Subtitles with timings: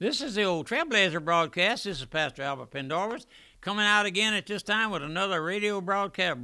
[0.00, 1.84] This is the old Trailblazer broadcast.
[1.84, 3.26] This is Pastor Albert Pendarvis
[3.60, 6.40] coming out again at this time with another radio broadcast,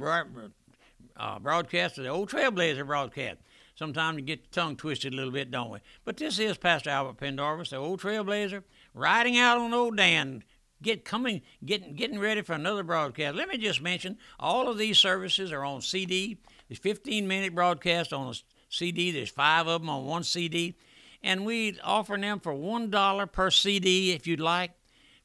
[1.17, 3.39] uh, broadcast of the old Trailblazer broadcast.
[3.75, 5.79] Sometimes you get the tongue twisted a little bit, don't we?
[6.05, 10.45] But this is Pastor Albert Pendarvis, the old Trailblazer, riding out on old Dan,
[10.81, 13.35] get coming, getting getting ready for another broadcast.
[13.35, 16.37] Let me just mention all of these services are on CD.
[16.69, 18.33] There's 15 minute broadcast on a
[18.69, 19.11] CD.
[19.11, 20.77] There's five of them on one CD
[21.23, 24.71] and we offer them for one dollar per CD if you'd like,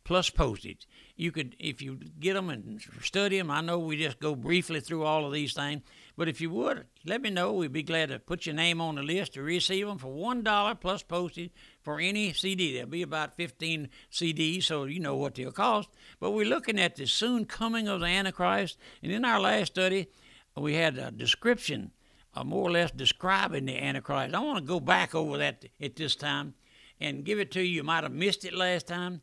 [0.05, 0.87] plus postage.
[1.17, 3.51] You could, if you get them and study them.
[3.51, 5.81] I know we just go briefly through all of these things,
[6.15, 7.55] but if you would, let me know.
[7.55, 10.43] We'd be glad to put your name on the list to receive them for one
[10.43, 11.53] dollar plus postage
[11.83, 12.75] for any CD.
[12.75, 15.89] There'll be about 15 CDs, so you know what they'll cost.
[16.21, 20.09] But we're looking at the soon coming of the Antichrist, and in our last study,
[20.55, 21.93] we had a description
[22.37, 24.35] uh, more or less describing the Antichrist.
[24.35, 26.55] I want to go back over that at this time
[27.01, 27.77] and give it to you.
[27.77, 29.23] You might have missed it last time.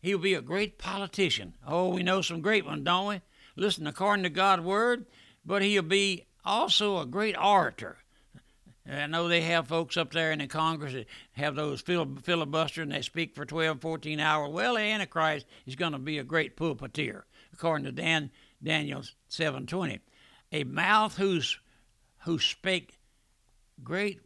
[0.00, 1.54] He'll be a great politician.
[1.66, 3.20] Oh, we know some great ones, don't we?
[3.56, 5.06] Listen, according to God's word,
[5.44, 7.98] but he'll be also a great orator.
[8.90, 12.92] I know they have folks up there in the Congress that have those filibuster and
[12.92, 14.50] they speak for 12, 14 hours.
[14.50, 18.30] Well, the Antichrist is going to be a great pulpiteer, according to Dan,
[18.62, 20.00] Daniel 7.20.
[20.52, 21.58] A mouth whose
[22.20, 22.98] who spake
[23.82, 24.20] great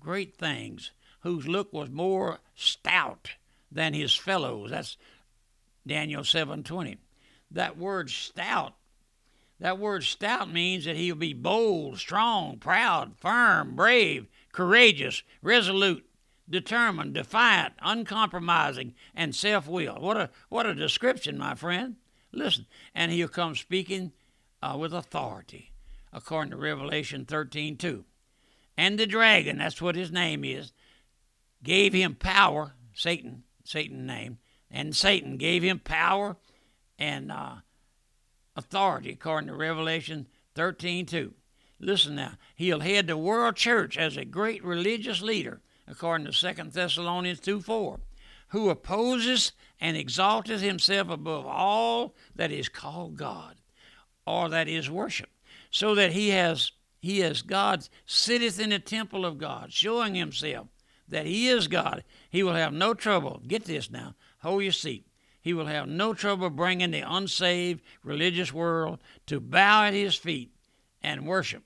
[0.00, 3.30] great things, whose look was more stout
[3.70, 4.70] than his fellows.
[4.70, 4.96] That's
[5.86, 6.98] Daniel 7:20.
[7.50, 8.74] That word stout,
[9.58, 16.08] that word stout means that he'll be bold, strong, proud, firm, brave, courageous, resolute,
[16.48, 20.02] determined, defiant, uncompromising, and self-willed.
[20.02, 21.96] What a what a description, my friend.
[22.32, 24.12] Listen, and he'll come speaking
[24.62, 25.72] uh, with authority
[26.12, 28.04] according to Revelation 13 2.
[28.76, 30.72] And the dragon, that's what his name is,
[31.62, 34.38] gave him power, Satan, Satan name,
[34.70, 36.36] and Satan gave him power
[36.98, 37.56] and uh,
[38.56, 41.34] authority, according to Revelation 13 2.
[41.80, 46.70] Listen now, he'll head the world church as a great religious leader, according to 2
[46.70, 48.00] Thessalonians 2 4,
[48.48, 53.56] who opposes and exalteth himself above all that is called God
[54.26, 55.30] or that is worship
[55.70, 60.68] so that he has he as God sitteth in the temple of God, showing himself
[61.06, 62.04] that he is God.
[62.28, 63.40] He will have no trouble.
[63.46, 64.14] Get this now.
[64.40, 65.06] Hold your seat.
[65.40, 70.52] He will have no trouble bringing the unsaved religious world to bow at his feet
[71.00, 71.62] and worship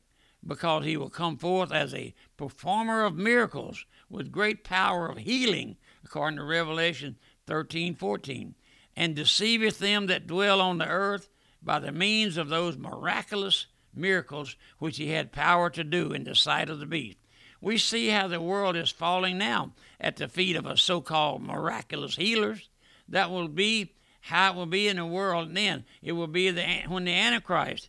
[0.47, 5.77] because he will come forth as a performer of miracles with great power of healing,
[6.05, 8.55] according to Revelation 13 14,
[8.95, 11.31] and deceiveth them that dwell on the earth
[11.63, 16.35] by the means of those miraculous miracles which he had power to do in the
[16.35, 17.19] sight of the beast.
[17.61, 21.43] We see how the world is falling now at the feet of a so called
[21.43, 22.69] miraculous healers.
[23.09, 23.93] That will be
[24.23, 25.85] how it will be in the world then.
[26.03, 27.89] It will be the, when the Antichrist,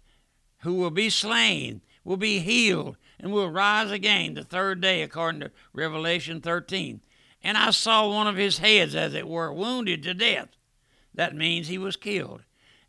[0.59, 5.41] who will be slain, will be healed and will rise again the third day, according
[5.41, 7.01] to Revelation 13.
[7.43, 10.49] And I saw one of his heads, as it were, wounded to death.
[11.13, 12.41] That means he was killed.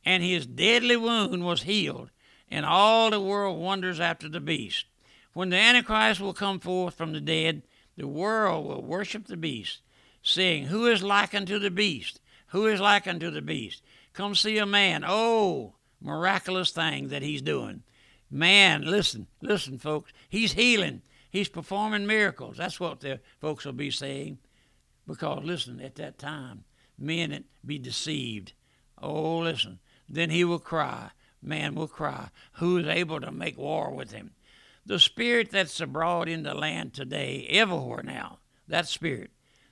[0.04, 2.10] And his deadly wound was healed
[2.50, 4.86] and all the world wonders after the beast.
[5.32, 7.62] When the Antichrist will come forth from the dead,
[7.96, 9.80] the world will worship the beast,
[10.22, 12.20] saying, Who is like unto the beast?
[12.48, 13.82] Who is like unto the beast?
[14.12, 15.04] Come see a man.
[15.06, 17.82] Oh, miraculous thing that he's doing.
[18.30, 20.12] Man, listen, listen, folks.
[20.28, 21.02] He's healing.
[21.30, 22.56] He's performing miracles.
[22.56, 24.38] That's what the folks will be saying.
[25.06, 26.64] Because, listen, at that time,
[26.96, 28.52] men be deceived.
[29.02, 29.80] Oh, listen.
[30.08, 31.10] Then he will cry
[31.44, 34.32] man will cry, Who is able to make war with him?
[34.86, 38.38] The spirit that's abroad in the land today, everywhere now,
[38.68, 39.30] that spirit.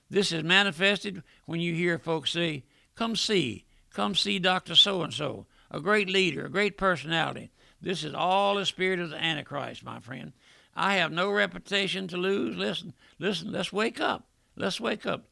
[0.09, 2.63] This is manifested when you hear folks say,
[2.95, 4.75] Come see, come see Dr.
[4.75, 7.51] So and so, a great leader, a great personality.
[7.81, 10.33] This is all the spirit of the Antichrist, my friend.
[10.75, 12.55] I have no reputation to lose.
[12.55, 14.27] Listen, listen, let's wake up.
[14.55, 15.25] Let's wake up.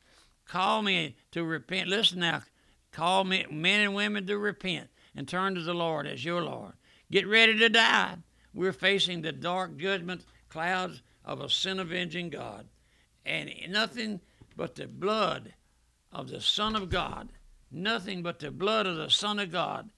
[0.47, 1.87] Call me to repent.
[1.87, 2.43] Listen now,
[2.91, 6.73] call me men and women to repent and turn to the Lord as your Lord.
[7.11, 8.17] Get ready to die.
[8.53, 12.67] We're facing the dark judgment clouds of a sin avenging God.
[13.25, 14.21] And nothing
[14.55, 15.53] but the blood
[16.11, 17.29] of the Son of God,
[17.71, 19.89] nothing but the blood of the Son of God,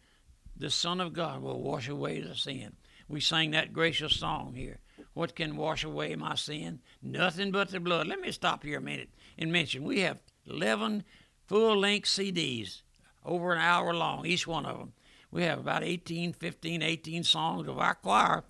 [0.56, 2.74] the Son of God will wash away the sin.
[3.08, 4.80] We sang that gracious song here.
[5.14, 6.80] What can wash away my sin?
[7.02, 8.08] Nothing but the blood.
[8.08, 11.04] Let me stop here a minute and mention we have 11
[11.48, 12.82] full length CDs,
[13.26, 14.94] over an hour long, each one of them
[15.34, 18.44] we have about 18, 15, 18 songs of our choir,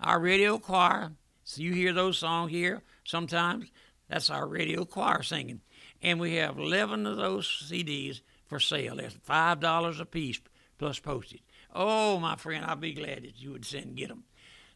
[0.00, 1.10] our radio choir.
[1.42, 3.72] So you hear those songs here sometimes.
[4.08, 5.62] That's our radio choir singing.
[6.00, 8.96] And we have 11 of those CDs for sale.
[8.96, 10.40] That's $5 a piece
[10.78, 11.42] plus postage.
[11.74, 14.22] Oh, my friend, I'll be glad that you would send and get them.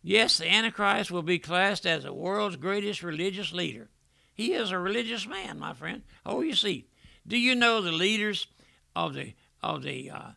[0.02, 3.88] Yes, the Antichrist will be classed as the world's greatest religious leader.
[4.34, 6.02] He is a religious man, my friend.
[6.26, 6.88] Oh, you see.
[7.24, 8.48] Do you know the leaders
[8.96, 10.30] of the of the uh,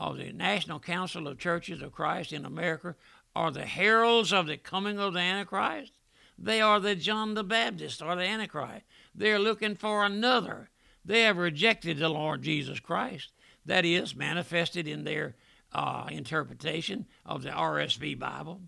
[0.00, 2.96] of the National Council of Churches of Christ in America
[3.36, 5.92] are the heralds of the coming of the Antichrist?
[6.38, 8.86] They are the John the Baptist or the Antichrist.
[9.14, 10.70] They are looking for another.
[11.04, 13.30] They have rejected the Lord Jesus Christ.
[13.66, 15.36] That is manifested in their
[15.72, 18.62] uh, interpretation of the RSV Bible.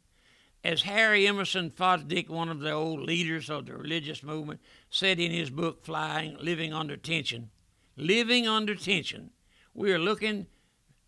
[0.63, 5.33] As Harry Emerson Fosdick, one of the old leaders of the religious movement, said in
[5.33, 7.51] his book, Flying, Living Under Tension,
[7.97, 9.31] living under tension,
[9.75, 10.47] we are looking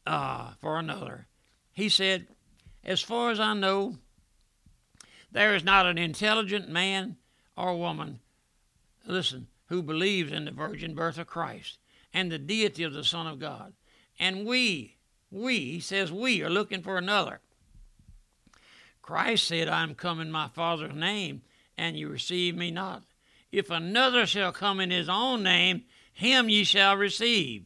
[0.07, 1.27] uh, for another.
[1.73, 2.27] He said,
[2.85, 3.97] As far as I know,
[5.33, 7.17] there is not an intelligent man
[7.57, 8.21] or woman,
[9.07, 11.79] listen, who believes in the virgin birth of Christ
[12.13, 13.73] and the deity of the Son of God.
[14.19, 14.97] And we,
[15.31, 17.41] we, he says, we are looking for another.
[19.03, 21.43] Christ said, I am come in my Father's name,
[21.77, 23.03] and you receive me not.
[23.51, 27.65] If another shall come in his own name, him ye shall receive,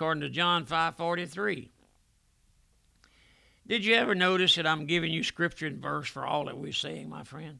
[0.00, 1.68] according to John 5:43.
[3.66, 6.72] Did you ever notice that I'm giving you scripture and verse for all that we're
[6.72, 7.58] saying, my friend?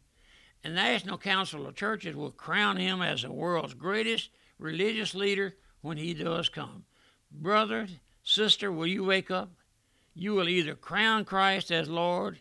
[0.62, 5.98] The National Council of Churches will crown him as the world's greatest religious leader when
[5.98, 6.86] he does come.
[7.30, 7.88] Brother,
[8.22, 9.50] sister, will you wake up?
[10.14, 12.38] You will either crown Christ as Lord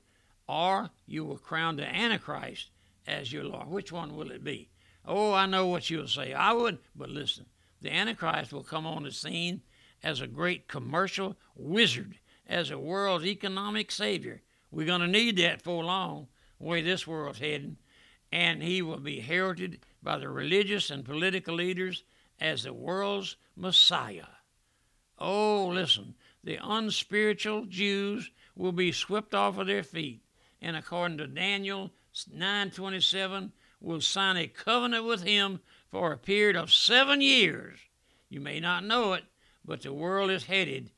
[0.47, 2.69] or you will crown the Antichrist
[3.05, 3.67] as your Lord.
[3.67, 4.69] Which one will it be?
[5.03, 6.31] Oh, I know what you'll say.
[6.31, 7.47] I would, but listen,
[7.81, 9.61] the Antichrist will come on the scene
[10.03, 14.41] as a great commercial wizard, as a world's economic savior.
[14.71, 16.27] We're going to need that for long,
[16.59, 17.77] the way this world's heading.
[18.31, 22.03] And he will be heralded by the religious and political leaders
[22.39, 24.27] as the world's Messiah.
[25.17, 30.21] Oh, listen, the unspiritual Jews will be swept off of their feet,
[30.61, 33.51] and according to Daniel 9:27,
[33.81, 37.79] will sign a covenant with him for a period of seven years.
[38.29, 39.25] You may not know it,
[39.69, 40.89] but the world is headed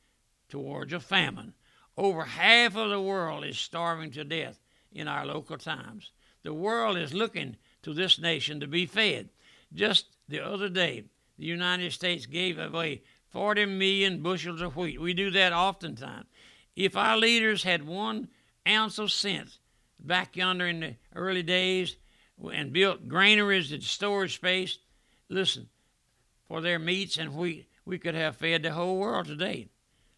[0.48, 1.52] towards a famine.
[1.94, 4.58] Over half of the world is starving to death
[4.90, 6.10] in our local times.
[6.42, 9.28] The world is looking to this nation to be fed.
[9.74, 11.04] Just the other day,
[11.38, 14.98] the United States gave away 40 million bushels of wheat.
[14.98, 16.24] We do that oftentimes.
[16.74, 18.28] If our leaders had one
[18.66, 19.58] ounce of sense
[20.00, 21.96] back yonder in the early days
[22.50, 24.78] and built granaries and storage space,
[25.28, 25.68] listen,
[26.48, 29.68] for their meats and wheat, we could have fed the whole world today.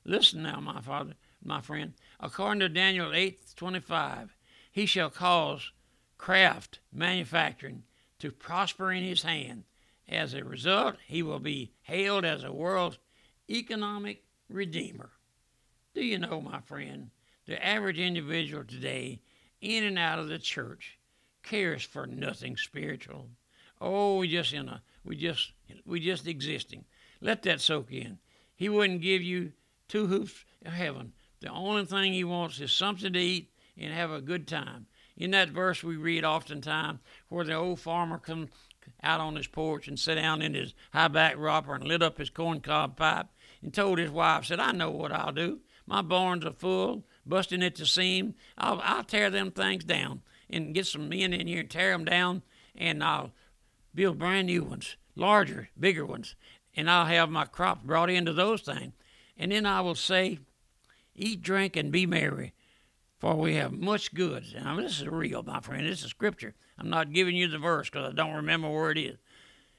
[0.05, 1.95] Listen now, my father, my friend.
[2.21, 4.37] According to Daniel 8:25,
[4.71, 5.73] he shall cause
[6.19, 7.85] craft manufacturing
[8.19, 9.65] to prosper in his hand.
[10.09, 12.99] As a result, he will be hailed as a world's
[13.49, 15.11] economic redeemer.
[15.95, 17.11] Do you know, my friend,
[17.47, 19.21] the average individual today,
[19.61, 20.99] in and out of the church,
[21.43, 23.31] cares for nothing spiritual.
[23.81, 25.53] Oh, we just in a we just
[25.85, 26.85] we just existing.
[27.21, 28.19] Let that soak in.
[28.55, 29.53] He wouldn't give you
[29.89, 31.13] two hoops of heaven.
[31.41, 34.87] The only thing he wants is something to eat and have a good time.
[35.17, 38.49] In that verse we read oftentimes where the old farmer come
[39.03, 42.19] out on his porch and sat down in his high back rocker and lit up
[42.19, 43.27] his corncob pipe
[43.63, 45.61] and told his wife, said, I know what I'll do.
[45.87, 48.35] My barns are full, busting at the seam.
[48.57, 52.05] I'll, I'll tear them things down and get some men in here and tear them
[52.05, 52.43] down,
[52.75, 53.33] and I'll
[53.95, 56.37] build brand new ones, larger, bigger ones,
[56.77, 58.93] and I'll have my crops brought into those things.
[59.37, 60.39] And then I will say,
[61.17, 62.53] Eat, drink, and be merry,
[63.19, 64.55] for we have much goods.
[64.55, 65.87] Now, this is real, my friend.
[65.87, 66.55] This is scripture.
[66.77, 69.17] I'm not giving you the verse because I don't remember where it is.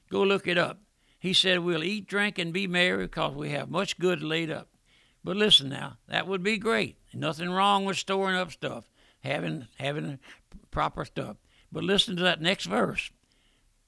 [0.10, 0.80] Go look it up.
[1.20, 4.70] He said, We'll eat, drink, and be merry because we have much good laid up.
[5.24, 6.98] But listen now, that would be great.
[7.14, 8.90] Nothing wrong with storing up stuff,
[9.22, 10.20] having having
[10.72, 11.38] proper stuff.
[11.72, 13.10] But listen to that next verse.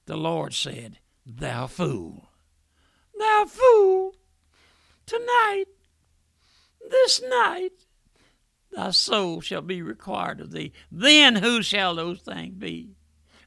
[0.06, 2.27] The Lord said, Thou fool.
[3.18, 4.14] Thou fool,
[5.06, 5.64] tonight,
[6.90, 7.72] this night,
[8.70, 10.72] thy soul shall be required of thee.
[10.90, 12.90] Then who shall those things be?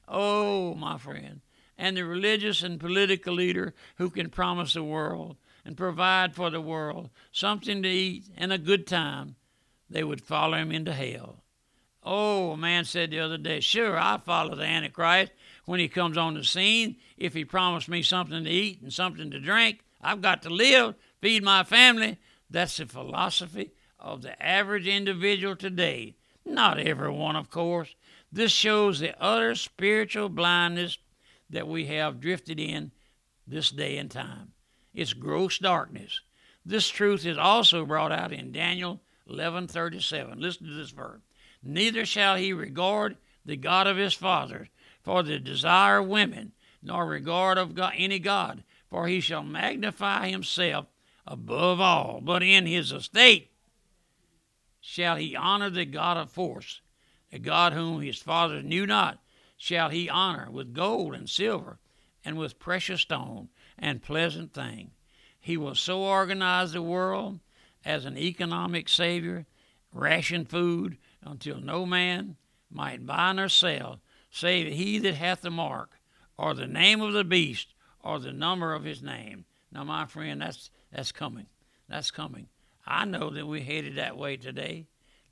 [0.07, 1.41] Oh, my friend.
[1.77, 6.61] And the religious and political leader who can promise the world and provide for the
[6.61, 9.35] world something to eat and a good time,
[9.89, 11.43] they would follow him into hell.
[12.03, 15.31] Oh, a man said the other day, Sure, I'll follow the Antichrist
[15.65, 16.97] when he comes on the scene.
[17.17, 20.95] If he promised me something to eat and something to drink, I've got to live,
[21.21, 22.17] feed my family.
[22.49, 26.15] That's the philosophy of the average individual today.
[26.45, 27.93] Not everyone, of course.
[28.31, 30.97] This shows the utter spiritual blindness
[31.49, 32.91] that we have drifted in
[33.45, 34.53] this day and time.
[34.93, 36.21] It's gross darkness.
[36.65, 40.39] This truth is also brought out in Daniel 11:37.
[40.39, 41.21] Listen to this verse.
[41.63, 44.67] Neither shall he regard the God of his fathers
[45.03, 50.29] for the desire of women, nor regard of God, any God, for he shall magnify
[50.29, 50.87] himself
[51.25, 52.21] above all.
[52.21, 53.51] But in his estate
[54.79, 56.81] shall he honor the God of force,
[57.31, 59.19] the God whom his fathers knew not,
[59.57, 61.79] shall he honor with gold and silver,
[62.25, 64.91] and with precious stone and pleasant thing.
[65.39, 67.39] He will so organize the world
[67.83, 69.45] as an economic savior,
[69.93, 72.37] ration food until no man
[72.69, 73.99] might buy nor sell,
[74.31, 75.99] save he that hath the mark,
[76.37, 79.45] or the name of the beast, or the number of his name.
[79.71, 81.45] Now, my friend, that's that's coming.
[81.87, 82.47] That's coming.
[82.85, 84.87] I know that we're headed that way today.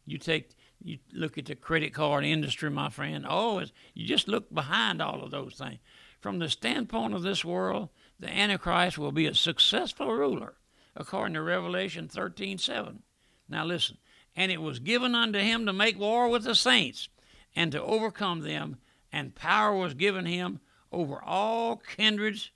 [0.06, 0.52] You take
[0.82, 3.26] you look at the credit card industry, my friend.
[3.28, 3.64] Oh,
[3.94, 5.80] you just look behind all of those things.
[6.22, 7.90] From the standpoint of this world,
[8.20, 10.56] the Antichrist will be a successful ruler,
[10.96, 13.04] according to Revelation 13 7.
[13.48, 13.98] Now listen,
[14.36, 17.10] and it was given unto him to make war with the saints
[17.56, 18.78] and to overcome them,
[19.12, 20.60] and power was given him
[20.92, 22.52] over all kindreds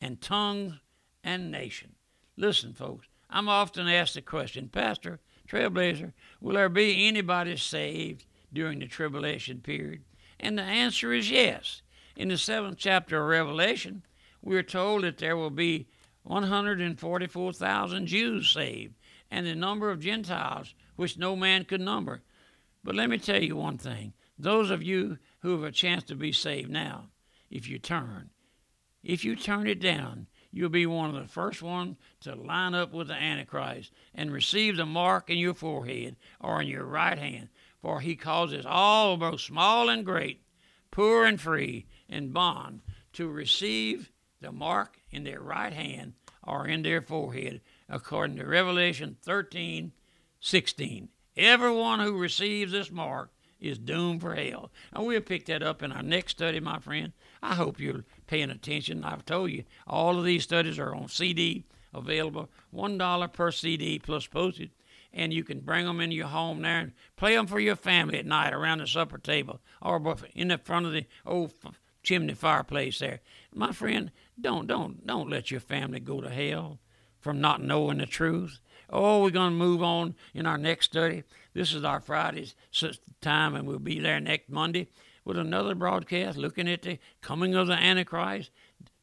[0.00, 0.80] and tongues
[1.22, 1.94] and nations.
[2.36, 8.78] Listen, folks, I'm often asked the question, Pastor, Trailblazer, will there be anybody saved during
[8.78, 10.02] the tribulation period?
[10.38, 11.82] And the answer is yes.
[12.16, 14.02] In the seventh chapter of Revelation,
[14.42, 15.86] we are told that there will be
[16.22, 18.94] 144,000 Jews saved,
[19.30, 22.22] and the number of Gentiles which no man could number.
[22.82, 26.14] But let me tell you one thing those of you who have a chance to
[26.14, 27.08] be saved now,
[27.50, 28.30] if you turn,
[29.02, 32.92] if you turn it down, you'll be one of the first ones to line up
[32.92, 37.48] with the Antichrist and receive the mark in your forehead or in your right hand.
[37.80, 40.42] For he causes all, both small and great,
[40.90, 42.82] poor and free, and bond,
[43.14, 49.16] to receive the mark in their right hand or in their forehead, according to Revelation
[49.22, 49.92] 13
[50.42, 51.08] 16.
[51.36, 53.30] Everyone who receives this mark
[53.60, 54.70] is doomed for hell.
[54.92, 57.12] And we'll pick that up in our next study, my friend.
[57.42, 59.04] I hope you're paying attention.
[59.04, 64.26] I've told you all of these studies are on CD, available $1 per CD plus
[64.26, 64.70] postage.
[65.12, 68.18] And you can bring them into your home there and play them for your family
[68.18, 71.52] at night around the supper table or in the front of the old
[72.02, 73.20] chimney fireplace there.
[73.52, 76.78] My friend, don't don't don't let your family go to hell
[77.20, 78.60] from not knowing the truth.
[78.88, 81.22] Oh, we're going to move on in our next study.
[81.60, 82.54] This is our Friday's
[83.20, 84.88] time, and we'll be there next Monday
[85.26, 88.50] with another broadcast looking at the coming of the Antichrist.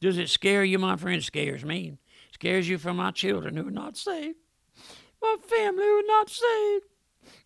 [0.01, 1.19] Does it scare you, my friend?
[1.19, 1.89] It scares me.
[1.89, 4.37] It scares you for my children who are not saved,
[5.21, 6.85] my family who are not saved,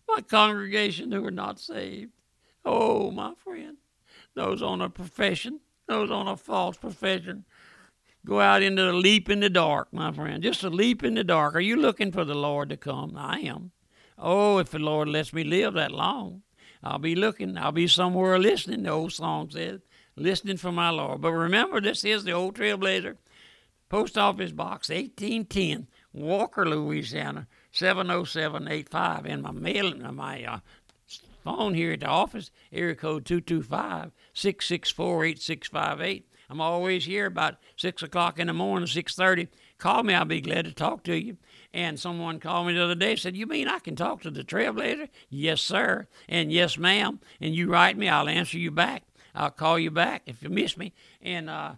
[0.08, 2.12] my congregation who are not saved.
[2.64, 3.76] Oh, my friend,
[4.34, 7.44] those on a profession, those on a false profession,
[8.24, 10.42] Go out into the leap in the dark, my friend.
[10.42, 11.56] Just a leap in the dark.
[11.56, 13.14] Are you looking for the Lord to come?
[13.16, 13.72] I am.
[14.24, 16.42] Oh, if the Lord lets me live that long,
[16.82, 17.58] I'll be looking.
[17.58, 19.80] I'll be somewhere listening, the old song says,
[20.14, 21.20] listening for my Lord.
[21.20, 23.16] But remember, this is the old Trailblazer.
[23.88, 29.26] Post Office Box 1810, Walker, Louisiana 70785.
[29.26, 30.58] And my mail, my uh,
[31.42, 36.28] phone here at the office, area code 225 664 8658.
[36.48, 39.48] I'm always here about six o'clock in the morning, six thirty.
[39.78, 41.38] Call me, I'll be glad to talk to you.
[41.74, 44.44] And someone called me the other day said, "You mean I can talk to the
[44.44, 47.20] Trailblazer?" Yes, sir, and yes, ma'am.
[47.40, 49.04] And you write me, I'll answer you back.
[49.34, 50.92] I'll call you back if you miss me.
[51.22, 51.72] And uh,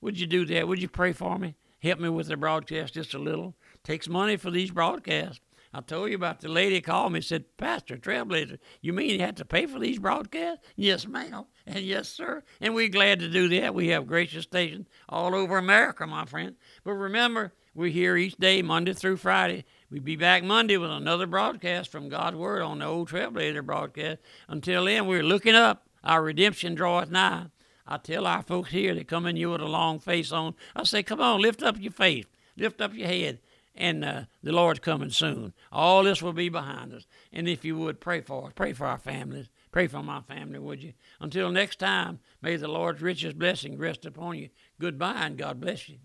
[0.00, 0.68] would you do that?
[0.68, 1.56] Would you pray for me?
[1.82, 3.56] Help me with the broadcast just a little.
[3.82, 5.40] Takes money for these broadcasts.
[5.74, 9.38] I told you about the lady called me said, Pastor Trailblazer, you mean you had
[9.38, 10.62] to pay for these broadcasts?
[10.76, 11.46] Yes, ma'am.
[11.66, 12.42] And yes, sir.
[12.60, 13.74] And we're glad to do that.
[13.74, 16.56] We have gracious stations all over America, my friend.
[16.84, 19.64] But remember, we're here each day, Monday through Friday.
[19.90, 24.20] We'll be back Monday with another broadcast from God's Word on the old Trailblazer broadcast.
[24.48, 25.86] Until then, we're looking up.
[26.04, 27.46] Our redemption draweth nigh.
[27.86, 30.84] I tell our folks here that come in you with a long face on, I
[30.84, 32.26] say, come on, lift up your face,
[32.56, 33.38] lift up your head
[33.74, 35.52] and uh, the Lord's coming soon.
[35.70, 37.06] All this will be behind us.
[37.32, 38.52] And if you would, pray for us.
[38.54, 39.48] Pray for our families.
[39.70, 40.92] Pray for my family, would you?
[41.20, 44.50] Until next time, may the Lord's richest blessing rest upon you.
[44.78, 45.98] Goodbye, and God bless you.